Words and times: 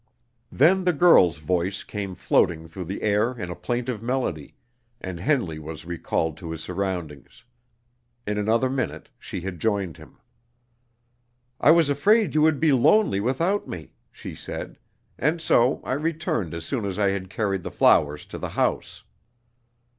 Then 0.51 0.85
the 0.85 0.93
girl's 0.93 1.37
voice 1.37 1.83
came 1.83 2.15
floating 2.15 2.67
through 2.67 2.85
the 2.85 3.03
air 3.03 3.37
in 3.37 3.51
a 3.51 3.55
plaintive 3.55 4.01
melody, 4.01 4.55
and 4.99 5.19
Henley 5.19 5.59
was 5.59 5.85
recalled 5.85 6.37
to 6.37 6.49
his 6.49 6.63
surroundings. 6.63 7.43
In 8.25 8.39
another 8.39 8.67
minute 8.67 9.09
she 9.19 9.41
had 9.41 9.59
joined 9.59 9.97
him. 9.97 10.17
"I 11.59 11.69
was 11.69 11.87
afraid 11.87 12.33
you 12.33 12.41
would 12.41 12.59
be 12.59 12.71
lonely 12.71 13.19
without 13.19 13.67
me," 13.67 13.93
she 14.11 14.33
said, 14.33 14.79
"and 15.19 15.39
so 15.39 15.83
I 15.83 15.93
returned 15.93 16.55
as 16.55 16.65
soon 16.65 16.83
as 16.83 16.97
I 16.97 17.11
had 17.11 17.29
carried 17.29 17.61
the 17.61 17.69
flowers 17.69 18.25
to 18.25 18.39
the 18.39 18.49
house." 18.49 19.03